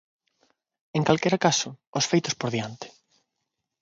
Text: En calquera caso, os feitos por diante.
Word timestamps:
En 0.97 1.03
calquera 1.07 1.41
caso, 1.45 1.69
os 1.97 2.07
feitos 2.11 2.37
por 2.39 2.49
diante. 2.55 2.87